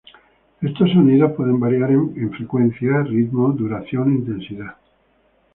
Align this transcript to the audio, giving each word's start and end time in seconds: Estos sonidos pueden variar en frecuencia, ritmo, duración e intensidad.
Estos 0.63 0.89
sonidos 0.93 1.33
pueden 1.33 1.59
variar 1.59 1.91
en 1.91 2.31
frecuencia, 2.31 3.03
ritmo, 3.03 3.49
duración 3.51 4.09
e 4.09 4.15
intensidad. 4.15 4.75